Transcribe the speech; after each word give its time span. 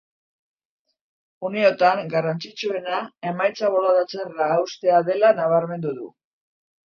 Uneotan 1.49 2.01
garrantzitsuena 2.13 3.01
emaitza 3.33 3.69
bolada 3.75 4.07
txarra 4.13 4.47
haustea 4.57 5.03
dela 5.11 5.33
nabarmendu 5.41 5.93
du. 5.99 6.09